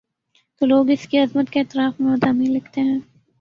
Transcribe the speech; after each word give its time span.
تو 0.61 0.65
لوگ 0.65 0.89
اس 0.89 1.07
کی 1.07 1.17
عظمت 1.17 1.49
کے 1.49 1.59
اعتراف 1.59 1.99
میں 2.01 2.11
مضامین 2.11 2.53
لکھتے 2.53 2.81
ہیں۔ 2.81 2.99